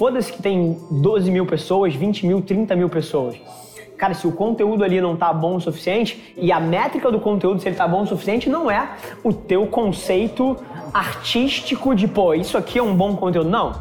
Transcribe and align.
foda-se 0.00 0.32
que 0.32 0.40
tem 0.40 0.78
12 0.90 1.30
mil 1.30 1.44
pessoas, 1.44 1.94
20 1.94 2.26
mil, 2.26 2.40
30 2.40 2.74
mil 2.74 2.88
pessoas. 2.88 3.36
Cara, 3.98 4.14
se 4.14 4.26
o 4.26 4.32
conteúdo 4.32 4.82
ali 4.82 4.98
não 4.98 5.14
tá 5.14 5.30
bom 5.30 5.56
o 5.56 5.60
suficiente, 5.60 6.34
e 6.38 6.50
a 6.50 6.58
métrica 6.58 7.12
do 7.12 7.20
conteúdo, 7.20 7.60
se 7.60 7.68
ele 7.68 7.76
tá 7.76 7.86
bom 7.86 8.00
o 8.00 8.06
suficiente, 8.06 8.48
não 8.48 8.70
é 8.70 8.92
o 9.22 9.30
teu 9.30 9.66
conceito 9.66 10.56
artístico 10.94 11.94
de, 11.94 12.08
pô, 12.08 12.32
isso 12.32 12.56
aqui 12.56 12.78
é 12.78 12.82
um 12.82 12.96
bom 12.96 13.14
conteúdo. 13.14 13.50
Não. 13.50 13.74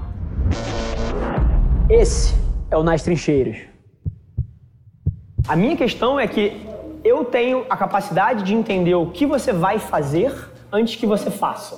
Esse 1.89 2.35
é 2.69 2.75
o 2.75 2.83
Nas 2.83 3.01
Trincheiras. 3.01 3.55
A 5.47 5.55
minha 5.55 5.77
questão 5.77 6.19
é 6.19 6.27
que 6.27 6.67
eu 7.01 7.23
tenho 7.23 7.65
a 7.69 7.77
capacidade 7.77 8.43
de 8.43 8.53
entender 8.53 8.93
o 8.93 9.05
que 9.05 9.25
você 9.25 9.53
vai 9.53 9.79
fazer 9.79 10.35
antes 10.69 10.97
que 10.97 11.05
você 11.05 11.31
faça. 11.31 11.77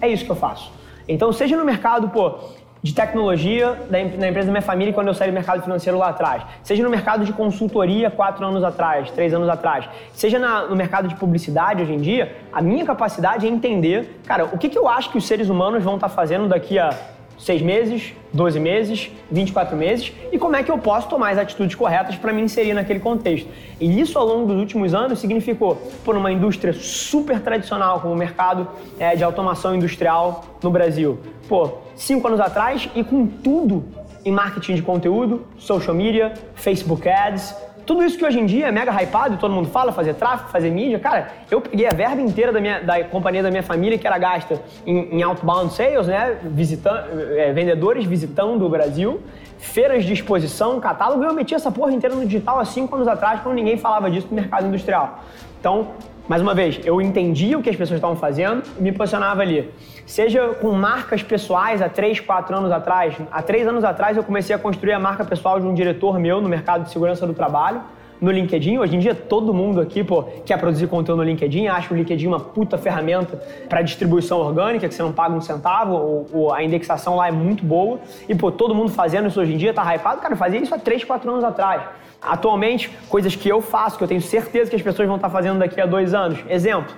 É 0.00 0.06
isso 0.06 0.24
que 0.24 0.30
eu 0.30 0.36
faço. 0.36 0.70
Então, 1.08 1.32
seja 1.32 1.56
no 1.56 1.64
mercado, 1.64 2.08
pô, 2.10 2.38
de 2.82 2.94
tecnologia 2.94 3.78
da, 3.90 4.00
empresa 4.00 4.46
da 4.46 4.52
minha 4.52 4.62
família 4.62 4.92
quando 4.92 5.08
eu 5.08 5.14
saí 5.14 5.30
do 5.30 5.34
mercado 5.34 5.62
financeiro 5.62 5.98
lá 5.98 6.08
atrás, 6.08 6.42
seja 6.62 6.82
no 6.82 6.90
mercado 6.90 7.24
de 7.24 7.32
consultoria 7.32 8.10
quatro 8.10 8.44
anos 8.46 8.64
atrás, 8.64 9.10
três 9.10 9.34
anos 9.34 9.48
atrás, 9.48 9.88
seja 10.12 10.38
na, 10.38 10.66
no 10.66 10.76
mercado 10.76 11.08
de 11.08 11.14
publicidade 11.14 11.82
hoje 11.82 11.92
em 11.92 12.00
dia, 12.00 12.36
a 12.52 12.62
minha 12.62 12.84
capacidade 12.84 13.46
é 13.46 13.50
entender, 13.50 14.20
cara, 14.26 14.46
o 14.46 14.58
que, 14.58 14.68
que 14.68 14.78
eu 14.78 14.88
acho 14.88 15.10
que 15.10 15.18
os 15.18 15.26
seres 15.26 15.48
humanos 15.48 15.84
vão 15.84 15.96
estar 15.96 16.08
tá 16.08 16.14
fazendo 16.14 16.48
daqui 16.48 16.78
a 16.78 16.90
seis 17.40 17.62
meses, 17.62 18.12
12 18.32 18.60
meses, 18.60 19.10
24 19.30 19.76
meses 19.76 20.12
e 20.30 20.38
como 20.38 20.54
é 20.54 20.62
que 20.62 20.70
eu 20.70 20.78
posso 20.78 21.08
tomar 21.08 21.30
as 21.30 21.38
atitudes 21.38 21.74
corretas 21.74 22.14
para 22.16 22.32
me 22.32 22.42
inserir 22.42 22.74
naquele 22.74 23.00
contexto. 23.00 23.48
E 23.80 24.00
isso 24.00 24.18
ao 24.18 24.26
longo 24.26 24.46
dos 24.46 24.56
últimos 24.56 24.94
anos 24.94 25.18
significou, 25.18 25.76
por 26.04 26.16
uma 26.16 26.30
indústria 26.30 26.72
super 26.72 27.40
tradicional 27.40 28.00
como 28.00 28.12
o 28.12 28.16
mercado 28.16 28.68
é, 28.98 29.16
de 29.16 29.24
automação 29.24 29.74
industrial 29.74 30.44
no 30.62 30.70
Brasil, 30.70 31.18
pô, 31.48 31.78
cinco 31.96 32.28
anos 32.28 32.40
atrás 32.40 32.88
e 32.94 33.02
com 33.02 33.26
tudo 33.26 33.84
em 34.24 34.30
marketing 34.30 34.74
de 34.74 34.82
conteúdo, 34.82 35.46
social 35.56 35.94
media, 35.94 36.34
Facebook 36.54 37.08
Ads, 37.08 37.54
tudo 37.90 38.04
isso 38.04 38.16
que 38.16 38.24
hoje 38.24 38.38
em 38.38 38.46
dia 38.46 38.68
é 38.68 38.70
mega 38.70 38.92
hypado 38.92 39.34
e 39.34 39.36
todo 39.36 39.52
mundo 39.52 39.68
fala, 39.68 39.90
fazer 39.90 40.14
tráfego, 40.14 40.48
fazer 40.50 40.70
mídia, 40.70 41.00
cara, 41.00 41.32
eu 41.50 41.60
peguei 41.60 41.88
a 41.88 41.90
verba 41.90 42.22
inteira 42.22 42.52
da, 42.52 42.60
minha, 42.60 42.78
da 42.78 43.02
companhia 43.02 43.42
da 43.42 43.50
minha 43.50 43.64
família 43.64 43.98
que 43.98 44.06
era 44.06 44.16
gasta 44.16 44.62
em, 44.86 45.16
em 45.16 45.22
outbound 45.24 45.72
sales, 45.72 46.06
né? 46.06 46.38
Visitando, 46.40 47.20
é, 47.36 47.52
vendedores 47.52 48.04
visitando 48.04 48.64
o 48.64 48.68
Brasil, 48.68 49.20
feiras 49.58 50.04
de 50.04 50.12
exposição, 50.12 50.78
catálogo, 50.78 51.24
eu 51.24 51.34
meti 51.34 51.52
essa 51.52 51.72
porra 51.72 51.92
inteira 51.92 52.14
no 52.14 52.24
digital 52.24 52.60
há 52.60 52.64
cinco 52.64 52.94
anos 52.94 53.08
atrás, 53.08 53.40
quando 53.40 53.56
ninguém 53.56 53.76
falava 53.76 54.08
disso 54.08 54.28
no 54.30 54.36
mercado 54.36 54.68
industrial. 54.68 55.24
Então, 55.58 55.88
mais 56.30 56.40
uma 56.40 56.54
vez, 56.54 56.80
eu 56.84 57.02
entendia 57.02 57.58
o 57.58 57.62
que 57.62 57.68
as 57.68 57.74
pessoas 57.74 57.98
estavam 57.98 58.14
fazendo 58.14 58.62
e 58.78 58.82
me 58.84 58.92
posicionava 58.92 59.42
ali. 59.42 59.68
Seja 60.06 60.50
com 60.60 60.70
marcas 60.70 61.24
pessoais 61.24 61.82
há 61.82 61.88
três, 61.88 62.20
quatro 62.20 62.56
anos 62.56 62.70
atrás. 62.70 63.16
Há 63.32 63.42
três 63.42 63.66
anos 63.66 63.82
atrás 63.82 64.16
eu 64.16 64.22
comecei 64.22 64.54
a 64.54 64.58
construir 64.60 64.92
a 64.92 64.98
marca 65.00 65.24
pessoal 65.24 65.58
de 65.58 65.66
um 65.66 65.74
diretor 65.74 66.20
meu 66.20 66.40
no 66.40 66.48
mercado 66.48 66.84
de 66.84 66.92
segurança 66.92 67.26
do 67.26 67.34
trabalho 67.34 67.82
no 68.20 68.30
LinkedIn. 68.30 68.78
Hoje 68.78 68.96
em 68.96 68.98
dia, 68.98 69.14
todo 69.14 69.54
mundo 69.54 69.80
aqui 69.80 70.04
pô, 70.04 70.24
quer 70.44 70.58
produzir 70.58 70.86
conteúdo 70.86 71.18
no 71.18 71.24
LinkedIn, 71.24 71.68
acha 71.68 71.92
o 71.92 71.96
LinkedIn 71.96 72.26
uma 72.26 72.40
puta 72.40 72.76
ferramenta 72.76 73.40
para 73.68 73.82
distribuição 73.82 74.38
orgânica, 74.38 74.88
que 74.88 74.94
você 74.94 75.02
não 75.02 75.12
paga 75.12 75.34
um 75.34 75.40
centavo, 75.40 75.94
ou, 75.94 76.26
ou, 76.32 76.52
a 76.52 76.62
indexação 76.62 77.16
lá 77.16 77.28
é 77.28 77.32
muito 77.32 77.64
boa. 77.64 77.98
E, 78.28 78.34
pô, 78.34 78.52
todo 78.52 78.74
mundo 78.74 78.90
fazendo 78.90 79.28
isso 79.28 79.40
hoje 79.40 79.54
em 79.54 79.56
dia, 79.56 79.72
tá 79.72 79.82
hypado. 79.94 80.20
Cara, 80.20 80.36
fazia 80.36 80.60
isso 80.60 80.74
há 80.74 80.78
3, 80.78 81.04
4 81.04 81.30
anos 81.30 81.44
atrás. 81.44 81.82
Atualmente, 82.20 82.90
coisas 83.08 83.34
que 83.34 83.48
eu 83.48 83.62
faço, 83.62 83.96
que 83.96 84.04
eu 84.04 84.08
tenho 84.08 84.20
certeza 84.20 84.68
que 84.68 84.76
as 84.76 84.82
pessoas 84.82 85.08
vão 85.08 85.16
estar 85.16 85.30
fazendo 85.30 85.58
daqui 85.58 85.80
a 85.80 85.86
dois 85.86 86.12
anos. 86.12 86.38
Exemplo, 86.48 86.94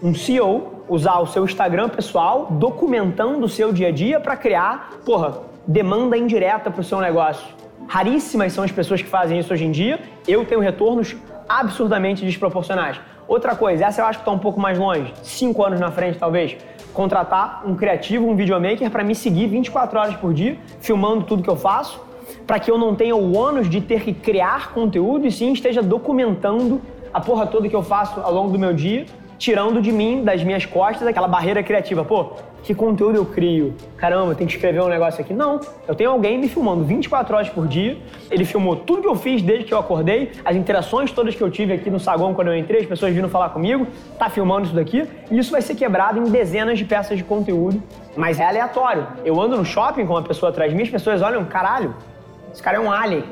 um 0.00 0.14
CEO 0.14 0.84
usar 0.88 1.18
o 1.18 1.26
seu 1.26 1.44
Instagram 1.44 1.88
pessoal 1.88 2.46
documentando 2.50 3.44
o 3.44 3.48
seu 3.48 3.72
dia 3.72 3.88
a 3.88 3.90
dia 3.90 4.20
para 4.20 4.36
criar, 4.36 5.00
porra, 5.04 5.38
demanda 5.66 6.16
indireta 6.16 6.70
para 6.70 6.80
o 6.80 6.84
seu 6.84 7.00
negócio. 7.00 7.44
Raríssimas 7.86 8.52
são 8.52 8.64
as 8.64 8.72
pessoas 8.72 9.02
que 9.02 9.08
fazem 9.08 9.38
isso 9.38 9.52
hoje 9.52 9.64
em 9.64 9.70
dia. 9.70 10.00
Eu 10.26 10.44
tenho 10.44 10.60
retornos 10.60 11.16
absurdamente 11.48 12.24
desproporcionais. 12.24 13.00
Outra 13.28 13.56
coisa, 13.56 13.86
essa 13.86 14.00
eu 14.00 14.06
acho 14.06 14.18
que 14.18 14.22
está 14.22 14.32
um 14.32 14.38
pouco 14.38 14.60
mais 14.60 14.78
longe, 14.78 15.12
cinco 15.22 15.64
anos 15.64 15.80
na 15.80 15.90
frente 15.90 16.16
talvez, 16.16 16.56
contratar 16.92 17.62
um 17.66 17.74
criativo, 17.74 18.26
um 18.28 18.36
videomaker 18.36 18.88
para 18.90 19.02
me 19.02 19.14
seguir 19.14 19.48
24 19.48 19.98
horas 19.98 20.16
por 20.16 20.32
dia, 20.32 20.56
filmando 20.80 21.24
tudo 21.24 21.42
que 21.42 21.50
eu 21.50 21.56
faço, 21.56 22.00
para 22.46 22.60
que 22.60 22.70
eu 22.70 22.78
não 22.78 22.94
tenha 22.94 23.16
o 23.16 23.36
ônus 23.36 23.68
de 23.68 23.80
ter 23.80 24.02
que 24.02 24.12
criar 24.12 24.72
conteúdo 24.72 25.26
e 25.26 25.32
sim 25.32 25.52
esteja 25.52 25.82
documentando 25.82 26.80
a 27.12 27.20
porra 27.20 27.46
toda 27.46 27.68
que 27.68 27.74
eu 27.74 27.82
faço 27.82 28.20
ao 28.20 28.32
longo 28.32 28.52
do 28.52 28.58
meu 28.58 28.72
dia, 28.72 29.06
tirando 29.38 29.80
de 29.80 29.92
mim, 29.92 30.24
das 30.24 30.42
minhas 30.42 30.64
costas, 30.64 31.06
aquela 31.06 31.28
barreira 31.28 31.62
criativa. 31.62 32.04
Pô, 32.04 32.32
que 32.62 32.74
conteúdo 32.74 33.16
eu 33.16 33.24
crio? 33.24 33.74
Caramba, 33.96 34.34
tenho 34.34 34.48
que 34.48 34.56
escrever 34.56 34.82
um 34.82 34.88
negócio 34.88 35.20
aqui. 35.20 35.32
Não, 35.32 35.60
eu 35.86 35.94
tenho 35.94 36.10
alguém 36.10 36.38
me 36.38 36.48
filmando 36.48 36.84
24 36.84 37.36
horas 37.36 37.48
por 37.48 37.66
dia. 37.68 37.96
Ele 38.30 38.44
filmou 38.44 38.74
tudo 38.74 39.02
que 39.02 39.08
eu 39.08 39.14
fiz 39.14 39.40
desde 39.40 39.64
que 39.64 39.72
eu 39.72 39.78
acordei, 39.78 40.32
as 40.44 40.56
interações 40.56 41.12
todas 41.12 41.34
que 41.34 41.42
eu 41.42 41.50
tive 41.50 41.72
aqui 41.72 41.90
no 41.90 42.00
saguão 42.00 42.34
quando 42.34 42.48
eu 42.48 42.56
entrei, 42.56 42.80
as 42.80 42.86
pessoas 42.86 43.14
vindo 43.14 43.28
falar 43.28 43.50
comigo, 43.50 43.86
tá 44.18 44.28
filmando 44.28 44.66
isso 44.66 44.74
daqui. 44.74 45.06
E 45.30 45.38
isso 45.38 45.52
vai 45.52 45.62
ser 45.62 45.76
quebrado 45.76 46.18
em 46.18 46.24
dezenas 46.24 46.78
de 46.78 46.84
peças 46.84 47.16
de 47.16 47.22
conteúdo, 47.22 47.80
mas 48.16 48.40
é 48.40 48.44
aleatório. 48.44 49.06
Eu 49.24 49.40
ando 49.40 49.56
no 49.56 49.64
shopping 49.64 50.04
com 50.04 50.14
uma 50.14 50.22
pessoa 50.22 50.50
atrás 50.50 50.70
de 50.70 50.76
mim, 50.76 50.82
as 50.82 50.90
pessoas 50.90 51.22
olham, 51.22 51.44
caralho, 51.44 51.94
esse 52.52 52.62
cara 52.62 52.78
é 52.78 52.80
um 52.80 52.90
alien. 52.90 53.22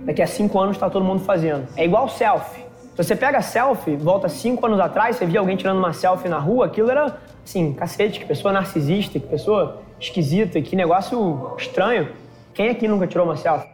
Daqui 0.00 0.20
a 0.20 0.26
cinco 0.26 0.58
anos 0.58 0.76
está 0.76 0.90
todo 0.90 1.04
mundo 1.04 1.20
fazendo. 1.20 1.66
É 1.76 1.84
igual 1.84 2.08
selfie. 2.08 2.61
Você 2.96 3.16
pega 3.16 3.40
selfie, 3.40 3.96
volta 3.96 4.28
cinco 4.28 4.66
anos 4.66 4.78
atrás, 4.78 5.16
você 5.16 5.24
via 5.24 5.40
alguém 5.40 5.56
tirando 5.56 5.78
uma 5.78 5.92
selfie 5.92 6.28
na 6.28 6.38
rua, 6.38 6.66
aquilo 6.66 6.90
era, 6.90 7.18
assim, 7.44 7.72
cacete, 7.72 8.20
que 8.20 8.26
pessoa 8.26 8.52
narcisista, 8.52 9.18
que 9.18 9.26
pessoa 9.26 9.80
esquisita, 9.98 10.60
que 10.60 10.76
negócio 10.76 11.54
estranho. 11.56 12.08
Quem 12.52 12.68
aqui 12.68 12.86
nunca 12.86 13.06
tirou 13.06 13.24
uma 13.24 13.36
selfie? 13.36 13.68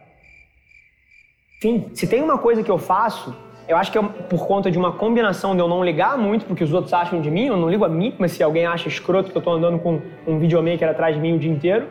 Enfim, 1.57 1.89
se 1.93 2.07
tem 2.07 2.21
uma 2.21 2.37
coisa 2.37 2.63
que 2.63 2.71
eu 2.71 2.77
faço, 2.77 3.35
eu 3.67 3.75
acho 3.75 3.91
que 3.91 3.97
é 3.97 4.01
por 4.01 4.47
conta 4.47 4.71
de 4.71 4.77
uma 4.77 4.93
combinação 4.93 5.53
de 5.53 5.61
eu 5.61 5.67
não 5.67 5.83
ligar 5.83 6.17
muito 6.17 6.45
porque 6.45 6.63
os 6.63 6.71
outros 6.71 6.93
acham 6.93 7.19
de 7.19 7.29
mim, 7.29 7.47
eu 7.47 7.57
não 7.57 7.69
ligo 7.69 7.83
a 7.83 7.89
mim, 7.89 8.15
mas 8.17 8.31
se 8.31 8.41
alguém 8.41 8.65
acha 8.65 8.87
escroto 8.87 9.31
que 9.31 9.37
eu 9.37 9.41
tô 9.41 9.51
andando 9.51 9.77
com 9.79 10.01
um 10.25 10.39
videomaker 10.39 10.89
atrás 10.89 11.15
de 11.15 11.21
mim 11.21 11.35
o 11.35 11.39
dia 11.39 11.51
inteiro, 11.51 11.87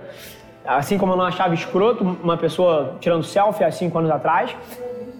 Assim 0.68 0.98
como 0.98 1.14
eu 1.14 1.16
não 1.16 1.24
achava 1.24 1.54
escroto 1.54 2.04
uma 2.04 2.36
pessoa 2.36 2.98
tirando 3.00 3.22
selfie 3.22 3.64
há 3.64 3.70
cinco 3.70 3.98
anos 3.98 4.10
atrás. 4.10 4.54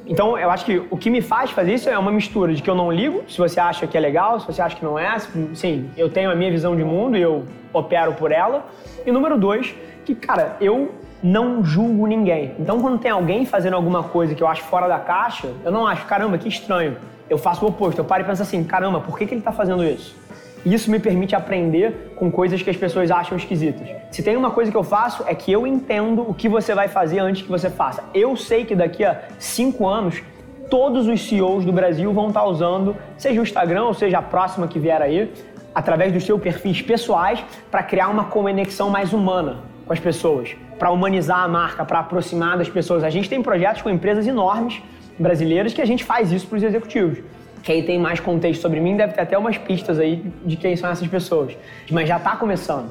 Então, 0.08 0.38
eu 0.38 0.50
acho 0.50 0.64
que 0.64 0.82
o 0.90 0.96
que 0.96 1.10
me 1.10 1.20
faz 1.20 1.50
fazer 1.50 1.74
isso 1.74 1.88
é 1.90 1.98
uma 1.98 2.10
mistura 2.10 2.54
de 2.54 2.62
que 2.62 2.70
eu 2.70 2.74
não 2.74 2.90
ligo, 2.90 3.24
se 3.28 3.36
você 3.36 3.60
acha 3.60 3.86
que 3.86 3.96
é 3.96 4.00
legal, 4.00 4.40
se 4.40 4.46
você 4.46 4.62
acha 4.62 4.74
que 4.74 4.82
não 4.82 4.98
é. 4.98 5.18
Sim, 5.54 5.90
eu 5.98 6.08
tenho 6.08 6.30
a 6.30 6.34
minha 6.34 6.50
visão 6.50 6.74
de 6.74 6.82
mundo 6.82 7.16
e 7.16 7.20
eu 7.20 7.44
opero 7.74 8.14
por 8.14 8.32
ela. 8.32 8.66
E 9.04 9.12
número 9.12 9.38
dois, 9.38 9.74
que, 10.06 10.14
cara, 10.14 10.56
eu 10.62 10.94
não 11.22 11.62
julgo 11.62 12.06
ninguém. 12.06 12.54
Então, 12.58 12.80
quando 12.80 12.98
tem 12.98 13.10
alguém 13.10 13.44
fazendo 13.44 13.74
alguma 13.74 14.02
coisa 14.02 14.34
que 14.34 14.42
eu 14.42 14.48
acho 14.48 14.62
fora 14.62 14.88
da 14.88 14.98
caixa, 14.98 15.52
eu 15.62 15.70
não 15.70 15.86
acho, 15.86 16.06
caramba, 16.06 16.38
que 16.38 16.48
estranho. 16.48 16.96
Eu 17.28 17.36
faço 17.36 17.66
o 17.66 17.68
oposto. 17.68 17.98
Eu 17.98 18.04
paro 18.06 18.22
e 18.22 18.26
penso 18.26 18.40
assim, 18.40 18.64
caramba, 18.64 19.00
por 19.00 19.18
que, 19.18 19.26
que 19.26 19.34
ele 19.34 19.42
está 19.42 19.52
fazendo 19.52 19.84
isso? 19.84 20.16
Isso 20.64 20.90
me 20.90 20.98
permite 20.98 21.34
aprender 21.34 22.12
com 22.16 22.30
coisas 22.30 22.62
que 22.62 22.70
as 22.70 22.76
pessoas 22.76 23.10
acham 23.10 23.36
esquisitas. 23.36 23.88
Se 24.10 24.22
tem 24.22 24.36
uma 24.36 24.50
coisa 24.50 24.70
que 24.70 24.76
eu 24.76 24.82
faço 24.82 25.24
é 25.26 25.34
que 25.34 25.52
eu 25.52 25.66
entendo 25.66 26.22
o 26.22 26.34
que 26.34 26.48
você 26.48 26.74
vai 26.74 26.88
fazer 26.88 27.20
antes 27.20 27.42
que 27.42 27.48
você 27.48 27.70
faça. 27.70 28.04
Eu 28.12 28.36
sei 28.36 28.64
que 28.64 28.74
daqui 28.74 29.04
a 29.04 29.22
cinco 29.38 29.86
anos 29.86 30.22
todos 30.68 31.06
os 31.06 31.26
CEOs 31.26 31.64
do 31.64 31.72
Brasil 31.72 32.12
vão 32.12 32.28
estar 32.28 32.44
usando, 32.44 32.96
seja 33.16 33.40
o 33.40 33.42
Instagram 33.42 33.84
ou 33.84 33.94
seja 33.94 34.18
a 34.18 34.22
próxima 34.22 34.68
que 34.68 34.78
vier 34.78 35.00
aí, 35.00 35.32
através 35.74 36.12
dos 36.12 36.24
seus 36.24 36.40
perfis 36.40 36.82
pessoais 36.82 37.42
para 37.70 37.82
criar 37.82 38.08
uma 38.08 38.24
conexão 38.24 38.90
mais 38.90 39.12
humana 39.12 39.58
com 39.86 39.92
as 39.92 40.00
pessoas, 40.00 40.54
para 40.78 40.90
humanizar 40.90 41.38
a 41.38 41.48
marca, 41.48 41.84
para 41.84 42.00
aproximar 42.00 42.58
das 42.58 42.68
pessoas. 42.68 43.02
A 43.02 43.10
gente 43.10 43.28
tem 43.28 43.42
projetos 43.42 43.80
com 43.80 43.88
empresas 43.88 44.26
enormes 44.26 44.82
brasileiras 45.18 45.72
que 45.72 45.80
a 45.80 45.86
gente 45.86 46.04
faz 46.04 46.30
isso 46.30 46.46
para 46.46 46.58
os 46.58 46.62
executivos. 46.62 47.18
Quem 47.62 47.82
tem 47.82 47.98
mais 47.98 48.20
contexto 48.20 48.62
sobre 48.62 48.80
mim 48.80 48.96
deve 48.96 49.12
ter 49.12 49.20
até 49.20 49.36
umas 49.36 49.58
pistas 49.58 49.98
aí 49.98 50.22
de 50.44 50.56
quem 50.56 50.76
são 50.76 50.90
essas 50.90 51.06
pessoas. 51.06 51.56
Mas 51.90 52.08
já 52.08 52.16
está 52.16 52.36
começando. 52.36 52.90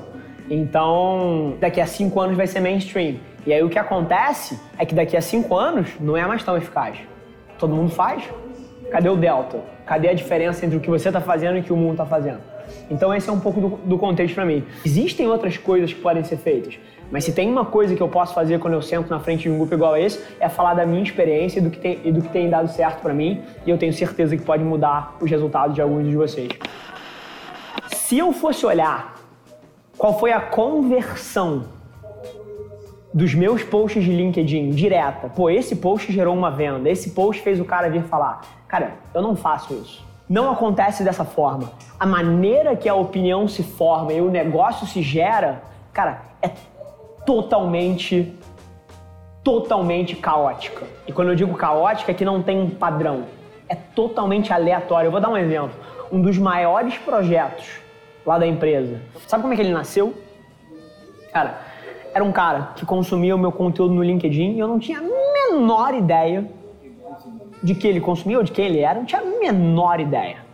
Então, 0.49 1.55
daqui 1.59 1.81
a 1.81 1.85
cinco 1.85 2.19
anos 2.21 2.37
vai 2.37 2.47
ser 2.47 2.59
mainstream. 2.59 3.15
E 3.45 3.53
aí 3.53 3.63
o 3.63 3.69
que 3.69 3.79
acontece 3.79 4.59
é 4.77 4.85
que 4.85 4.93
daqui 4.93 5.17
a 5.17 5.21
cinco 5.21 5.55
anos 5.55 5.89
não 5.99 6.15
é 6.15 6.25
mais 6.25 6.43
tão 6.43 6.55
eficaz. 6.55 6.97
Todo 7.57 7.73
mundo 7.73 7.91
faz. 7.91 8.23
Cadê 8.91 9.09
o 9.09 9.15
delta? 9.15 9.59
Cadê 9.85 10.09
a 10.09 10.13
diferença 10.13 10.65
entre 10.65 10.77
o 10.77 10.79
que 10.79 10.89
você 10.89 11.09
está 11.09 11.21
fazendo 11.21 11.57
e 11.57 11.59
o 11.59 11.63
que 11.63 11.73
o 11.73 11.77
mundo 11.77 11.91
está 11.91 12.05
fazendo? 12.05 12.39
Então 12.89 13.13
esse 13.13 13.29
é 13.29 13.33
um 13.33 13.39
pouco 13.39 13.59
do, 13.59 13.69
do 13.69 13.97
contexto 13.97 14.35
para 14.35 14.45
mim. 14.45 14.63
Existem 14.85 15.27
outras 15.27 15.57
coisas 15.57 15.91
que 15.91 15.99
podem 15.99 16.23
ser 16.23 16.37
feitas. 16.37 16.77
Mas 17.11 17.23
se 17.23 17.31
tem 17.31 17.49
uma 17.49 17.65
coisa 17.65 17.95
que 17.95 18.01
eu 18.01 18.07
posso 18.09 18.33
fazer 18.33 18.59
quando 18.59 18.73
eu 18.73 18.81
sento 18.81 19.09
na 19.09 19.19
frente 19.19 19.43
de 19.43 19.49
um 19.49 19.57
grupo 19.57 19.73
igual 19.73 19.93
a 19.93 19.99
esse, 19.99 20.21
é 20.39 20.49
falar 20.49 20.73
da 20.73 20.85
minha 20.85 21.01
experiência 21.01 21.59
e 21.59 21.61
do 21.61 21.69
que 21.69 21.79
tem, 21.79 21.99
e 22.03 22.11
do 22.11 22.21
que 22.21 22.29
tem 22.29 22.49
dado 22.49 22.69
certo 22.69 23.01
para 23.01 23.13
mim. 23.13 23.41
E 23.65 23.69
eu 23.69 23.77
tenho 23.77 23.93
certeza 23.93 24.35
que 24.35 24.43
pode 24.43 24.63
mudar 24.63 25.15
os 25.21 25.29
resultados 25.29 25.75
de 25.75 25.81
alguns 25.81 26.05
de 26.05 26.15
vocês. 26.15 26.49
Se 27.87 28.17
eu 28.17 28.31
fosse 28.33 28.65
olhar 28.65 29.15
qual 29.97 30.17
foi 30.19 30.31
a 30.31 30.39
conversão 30.39 31.65
dos 33.13 33.33
meus 33.33 33.63
posts 33.63 34.03
de 34.03 34.11
LinkedIn 34.11 34.69
direta, 34.71 35.29
pô, 35.29 35.49
esse 35.49 35.77
post 35.77 36.11
gerou 36.11 36.35
uma 36.35 36.51
venda, 36.51 36.89
esse 36.89 37.11
post 37.11 37.41
fez 37.41 37.59
o 37.59 37.65
cara 37.65 37.89
vir 37.89 38.03
falar. 38.03 38.56
Cara, 38.67 38.95
eu 39.13 39.21
não 39.21 39.35
faço 39.35 39.73
isso. 39.73 40.05
Não 40.29 40.51
acontece 40.51 41.03
dessa 41.03 41.23
forma. 41.23 41.71
A 41.97 42.05
maneira 42.05 42.75
que 42.75 42.89
a 42.89 42.95
opinião 42.95 43.47
se 43.47 43.63
forma 43.63 44.11
e 44.11 44.19
o 44.19 44.29
negócio 44.29 44.85
se 44.85 45.01
gera, 45.01 45.63
cara, 45.93 46.21
é 46.41 46.51
totalmente 47.25 48.37
totalmente 49.43 50.13
caótica. 50.13 50.85
E 51.07 51.13
quando 51.13 51.29
eu 51.29 51.35
digo 51.35 51.55
caótica, 51.55 52.11
é 52.11 52.13
que 52.13 52.25
não 52.25 52.43
tem 52.43 52.59
um 52.59 52.69
padrão. 52.69 53.23
É 53.69 53.75
totalmente 53.75 54.51
aleatório. 54.51 55.07
Eu 55.07 55.11
vou 55.11 55.21
dar 55.21 55.29
um 55.29 55.37
exemplo. 55.37 55.73
Um 56.11 56.21
dos 56.21 56.37
maiores 56.37 56.97
projetos 56.97 57.65
lá 58.25 58.37
da 58.37 58.45
empresa. 58.45 58.99
Sabe 59.25 59.41
como 59.41 59.53
é 59.53 59.55
que 59.55 59.61
ele 59.61 59.71
nasceu? 59.71 60.13
Cara, 61.31 61.61
era 62.13 62.21
um 62.25 62.31
cara 62.33 62.73
que 62.75 62.85
consumia 62.85 63.33
o 63.33 63.39
meu 63.39 63.53
conteúdo 63.53 63.93
no 63.93 64.03
LinkedIn 64.03 64.55
e 64.55 64.59
eu 64.59 64.67
não 64.67 64.79
tinha 64.79 64.99
a 64.99 65.51
menor 65.53 65.93
ideia 65.93 66.45
de 67.61 67.75
que 67.75 67.87
ele 67.87 67.99
consumia 67.99 68.37
ou 68.37 68.43
de 68.43 68.51
quem 68.51 68.65
ele 68.65 68.79
era, 68.79 68.99
não 68.99 69.05
tinha 69.05 69.21
a 69.21 69.25
menor 69.25 69.99
ideia. 69.99 70.47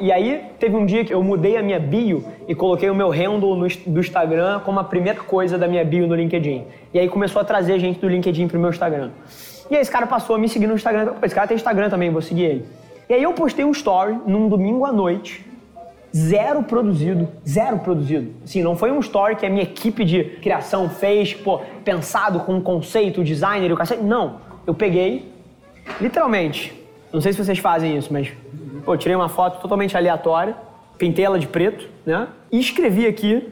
E 0.00 0.10
aí 0.10 0.46
teve 0.58 0.74
um 0.74 0.84
dia 0.84 1.04
que 1.04 1.14
eu 1.14 1.22
mudei 1.22 1.56
a 1.56 1.62
minha 1.62 1.78
bio 1.78 2.24
e 2.48 2.54
coloquei 2.54 2.90
o 2.90 2.94
meu 2.94 3.10
handle 3.10 3.54
no, 3.54 3.68
do 3.68 4.00
Instagram 4.00 4.60
como 4.60 4.80
a 4.80 4.84
primeira 4.84 5.20
coisa 5.20 5.56
da 5.56 5.68
minha 5.68 5.84
bio 5.84 6.08
no 6.08 6.14
LinkedIn. 6.16 6.64
E 6.92 6.98
aí 6.98 7.08
começou 7.08 7.40
a 7.40 7.44
trazer 7.44 7.78
gente 7.78 8.00
do 8.00 8.08
LinkedIn 8.08 8.48
pro 8.48 8.58
meu 8.58 8.70
Instagram. 8.70 9.10
E 9.70 9.76
aí 9.76 9.80
esse 9.80 9.90
cara 9.90 10.06
passou 10.06 10.34
a 10.34 10.38
me 10.38 10.48
seguir 10.48 10.66
no 10.66 10.74
Instagram. 10.74 11.14
Pô, 11.14 11.24
esse 11.24 11.34
cara 11.34 11.46
tem 11.46 11.54
Instagram 11.56 11.88
também, 11.88 12.10
vou 12.10 12.20
seguir 12.20 12.42
ele. 12.42 12.64
E 13.08 13.14
aí 13.14 13.22
eu 13.22 13.32
postei 13.32 13.64
um 13.64 13.70
story 13.70 14.18
num 14.26 14.48
domingo 14.48 14.84
à 14.84 14.92
noite, 14.92 15.46
zero 16.14 16.62
produzido, 16.62 17.28
zero 17.46 17.78
produzido. 17.78 18.32
Assim, 18.44 18.62
não 18.62 18.76
foi 18.76 18.90
um 18.90 19.00
story 19.00 19.36
que 19.36 19.46
a 19.46 19.50
minha 19.50 19.62
equipe 19.62 20.04
de 20.04 20.24
criação 20.24 20.88
fez, 20.88 21.32
pô, 21.32 21.60
pensado 21.84 22.40
com 22.40 22.54
um 22.54 22.60
conceito, 22.60 23.22
designer 23.22 23.70
e 23.70 23.72
o 23.72 23.76
cacete. 23.76 24.02
Não, 24.02 24.40
eu 24.66 24.74
peguei, 24.74 25.31
literalmente, 26.00 26.72
não 27.12 27.20
sei 27.20 27.32
se 27.32 27.44
vocês 27.44 27.58
fazem 27.58 27.96
isso, 27.96 28.12
mas 28.12 28.32
Pô, 28.84 28.96
tirei 28.96 29.14
uma 29.14 29.28
foto 29.28 29.60
totalmente 29.60 29.96
aleatória, 29.96 30.56
pintei 30.98 31.24
ela 31.24 31.38
de 31.38 31.46
preto, 31.46 31.88
né? 32.04 32.26
E 32.50 32.58
escrevi 32.58 33.06
aqui 33.06 33.48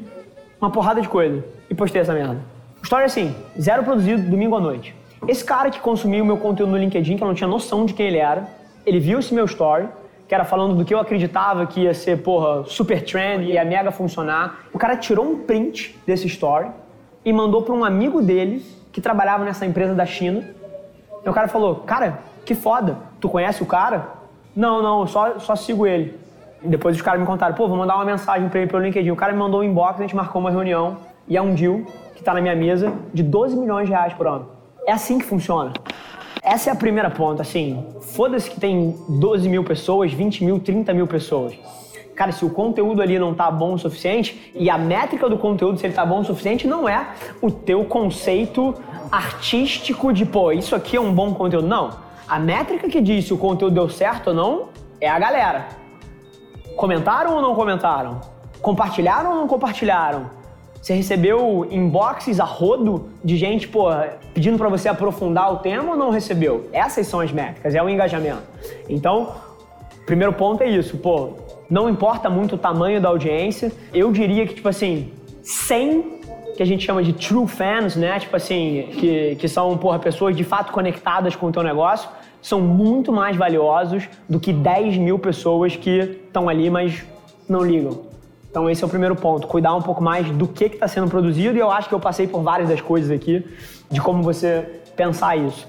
uma 0.61 0.71
porrada 0.71 1.01
de 1.01 1.09
coisa. 1.09 1.45
E 1.69 1.75
postei 1.75 2.01
essa 2.01 2.13
merda. 2.13 2.39
História 2.83 3.07
assim, 3.07 3.35
zero 3.61 3.85
produzido, 3.85 4.29
domingo 4.29 4.57
à 4.57 4.61
noite. 4.61 4.95
Esse 5.29 5.45
cara 5.45 5.71
que 5.71 5.79
consumiu 5.79 6.25
o 6.25 6.27
meu 6.27 6.37
conteúdo 6.37 6.73
no 6.73 6.79
LinkedIn, 6.79 7.17
que 7.17 7.23
eu 7.23 7.29
não 7.29 7.35
tinha 7.35 7.47
noção 7.47 7.85
de 7.85 7.95
quem 7.95 8.07
ele 8.07 8.17
era, 8.17 8.49
ele 8.85 8.99
viu 8.99 9.21
esse 9.21 9.33
meu 9.33 9.45
story, 9.45 9.87
que 10.27 10.35
era 10.35 10.45
falando 10.45 10.75
do 10.75 10.85
que 10.85 10.93
eu 10.93 10.99
acreditava 10.99 11.65
que 11.67 11.83
ia 11.83 11.95
ser, 11.95 12.23
porra, 12.23 12.65
super 12.65 13.05
trend 13.05 13.45
e 13.45 13.53
ia 13.53 13.65
mega 13.65 13.93
funcionar. 13.93 14.67
O 14.73 14.79
cara 14.79 14.97
tirou 14.97 15.25
um 15.25 15.39
print 15.45 15.97
desse 16.05 16.27
story 16.27 16.69
e 17.25 17.33
mandou 17.33 17.63
para 17.63 17.75
um 17.75 17.85
amigo 17.85 18.21
dele 18.21 18.65
que 18.91 19.01
trabalhava 19.01 19.45
nessa 19.45 19.65
empresa 19.65 19.95
da 19.95 20.07
China. 20.07 20.43
E 21.25 21.29
o 21.29 21.33
cara 21.33 21.49
falou: 21.49 21.77
Cara, 21.77 22.21
que 22.45 22.55
foda, 22.55 22.99
tu 23.21 23.29
conhece 23.29 23.63
o 23.63 23.67
cara? 23.67 24.09
Não, 24.55 24.83
não, 24.83 25.07
só, 25.07 25.39
só 25.39 25.55
sigo 25.55 25.87
ele. 25.87 26.19
E 26.63 26.69
depois 26.69 26.97
os 26.97 27.03
caras 27.03 27.21
me 27.21 27.27
contaram, 27.27 27.55
pô, 27.55 27.69
vou 27.69 27.77
mandar 27.77 27.95
uma 27.95 28.05
mensagem 28.05 28.49
pra 28.49 28.61
ele 28.61 28.71
pelo 28.71 28.83
LinkedIn. 28.83 29.11
O 29.11 29.17
cara 29.17 29.33
me 29.33 29.39
mandou 29.39 29.61
um 29.61 29.65
inbox, 29.65 29.99
a 29.99 30.03
gente 30.03 30.15
marcou 30.15 30.41
uma 30.41 30.51
reunião 30.51 30.99
e 31.27 31.37
é 31.37 31.43
um 31.43 31.55
deal 31.55 31.81
que 32.15 32.23
tá 32.23 32.35
na 32.35 32.41
minha 32.41 32.55
mesa 32.55 32.93
de 33.15 33.23
12 33.23 33.57
milhões 33.57 33.87
de 33.87 33.93
reais 33.93 34.13
por 34.13 34.27
ano. 34.27 34.49
É 34.87 34.93
assim 34.93 35.19
que 35.19 35.25
funciona. 35.25 35.73
Essa 36.43 36.71
é 36.71 36.73
a 36.73 36.77
primeira 36.77 37.11
ponta, 37.11 37.43
assim. 37.43 37.87
Foda-se 38.01 38.51
que 38.51 38.61
tem 38.61 38.97
12 39.09 39.49
mil 39.49 39.63
pessoas, 39.63 40.13
20 40.13 40.45
mil, 40.45 40.59
30 40.59 40.93
mil 40.93 41.07
pessoas. 41.07 41.55
Cara, 42.21 42.33
se 42.33 42.45
o 42.45 42.51
conteúdo 42.51 43.01
ali 43.01 43.19
não 43.19 43.33
tá 43.33 43.51
bom 43.51 43.73
o 43.73 43.79
suficiente, 43.79 44.53
e 44.55 44.69
a 44.69 44.77
métrica 44.77 45.27
do 45.27 45.39
conteúdo, 45.39 45.81
se 45.81 45.87
ele 45.87 45.95
tá 45.95 46.05
bom 46.05 46.21
o 46.21 46.25
suficiente, 46.27 46.67
não 46.67 46.87
é 46.87 47.15
o 47.41 47.51
teu 47.51 47.83
conceito 47.87 48.75
artístico 49.11 50.13
de, 50.13 50.27
pô, 50.27 50.53
isso 50.53 50.77
aqui 50.77 50.99
é 50.99 51.01
um 51.01 51.15
bom 51.15 51.33
conteúdo. 51.33 51.67
Não 51.67 51.89
a 52.29 52.39
métrica 52.39 52.91
que 52.91 53.01
diz 53.01 53.25
se 53.25 53.33
o 53.33 53.39
conteúdo 53.39 53.73
deu 53.73 53.89
certo 53.89 54.27
ou 54.29 54.35
não 54.35 54.69
é 55.01 55.09
a 55.09 55.19
galera. 55.19 55.69
Comentaram 56.77 57.37
ou 57.37 57.41
não 57.41 57.55
comentaram? 57.55 58.21
Compartilharam 58.61 59.31
ou 59.31 59.37
não 59.37 59.49
compartilharam? 59.49 60.29
Você 60.75 60.93
recebeu 60.93 61.67
inboxes 61.71 62.39
a 62.39 62.45
rodo 62.45 63.09
de 63.25 63.39
gente, 63.39 63.67
pô, 63.67 63.87
pedindo 64.35 64.59
para 64.59 64.69
você 64.69 64.91
aprofundar 64.91 65.55
o 65.55 65.57
tema 65.61 65.93
ou 65.93 65.97
não 65.97 66.11
recebeu? 66.11 66.69
Essas 66.71 67.07
são 67.07 67.21
as 67.21 67.33
métricas, 67.33 67.75
é 67.75 67.83
o 67.83 67.89
engajamento. 67.89 68.43
Então, 68.91 69.33
primeiro 70.05 70.35
ponto 70.35 70.63
é 70.63 70.69
isso, 70.69 70.99
pô, 70.99 71.31
não 71.71 71.89
importa 71.89 72.29
muito 72.29 72.57
o 72.57 72.59
tamanho 72.59 73.01
da 73.01 73.09
audiência. 73.09 73.73
Eu 73.95 74.11
diria 74.11 74.47
que, 74.47 74.55
tipo 74.55 74.69
assim, 74.69 75.13
100 75.43 76.21
que 76.57 76.63
a 76.63 76.67
gente 76.67 76.85
chama 76.85 77.03
de 77.03 77.13
true 77.13 77.47
fans, 77.47 77.97
né? 77.97 78.19
Tipo 78.19 78.37
assim, 78.37 78.89
que, 78.93 79.37
que 79.37 79.49
são, 79.49 79.79
porra, 79.79 79.99
pessoas 79.99 80.37
de 80.37 80.45
fato 80.45 80.73
conectadas 80.73 81.35
com 81.35 81.47
o 81.47 81.53
teu 81.53 81.63
negócio 81.63 82.11
são 82.43 82.61
muito 82.61 83.13
mais 83.13 83.37
valiosos 83.37 84.09
do 84.29 84.41
que 84.41 84.53
10 84.53 84.97
mil 84.99 85.19
pessoas 85.19 85.77
que 85.77 86.19
estão 86.27 86.49
ali, 86.49 86.69
mas 86.69 87.05
não 87.49 87.65
ligam. 87.65 88.11
Então 88.51 88.69
esse 88.69 88.83
é 88.83 88.87
o 88.87 88.91
primeiro 88.91 89.15
ponto, 89.15 89.47
cuidar 89.47 89.75
um 89.75 89.83
pouco 89.83 90.03
mais 90.03 90.29
do 90.31 90.49
que 90.49 90.65
está 90.65 90.89
sendo 90.89 91.09
produzido 91.09 91.57
e 91.57 91.61
eu 91.61 91.71
acho 91.71 91.89
que 91.89 91.95
eu 91.95 92.01
passei 92.01 92.27
por 92.27 92.43
várias 92.43 92.69
das 92.69 92.81
coisas 92.81 93.11
aqui 93.11 93.47
de 93.91 94.01
como 94.01 94.23
você 94.23 94.83
pensar 94.97 95.37
isso. 95.37 95.69